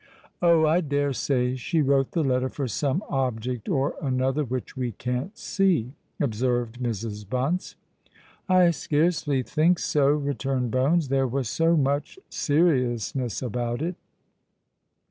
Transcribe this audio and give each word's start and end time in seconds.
"Oh! 0.41 0.65
I 0.65 0.81
dare 0.81 1.13
say 1.13 1.55
she 1.55 1.83
wrote 1.83 2.13
the 2.13 2.23
letter 2.23 2.49
for 2.49 2.67
some 2.67 3.03
object 3.07 3.69
or 3.69 3.93
another 4.01 4.43
which 4.43 4.75
we 4.75 4.93
can't 4.93 5.37
see," 5.37 5.93
observed 6.19 6.79
Mrs. 6.81 7.23
Bunce. 7.29 7.75
"I 8.49 8.71
scarcely 8.71 9.43
think 9.43 9.77
so," 9.77 10.07
returned 10.09 10.71
Bones: 10.71 11.09
"there 11.09 11.27
was 11.27 11.49
so 11.49 11.77
much 11.77 12.17
seriousness 12.31 13.43
about 13.43 13.83
it." 13.83 13.93